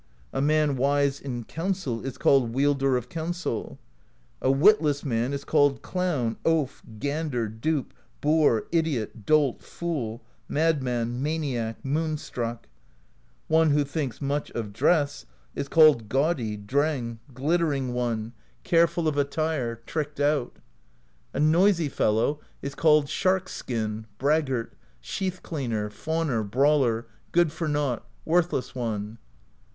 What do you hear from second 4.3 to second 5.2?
A witless